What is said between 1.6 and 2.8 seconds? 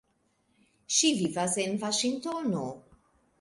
en Vaŝingtono.